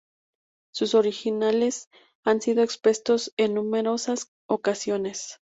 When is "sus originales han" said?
0.73-2.41